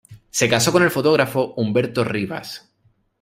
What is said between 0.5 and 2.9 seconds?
con el fotógrafo Humberto Rivas.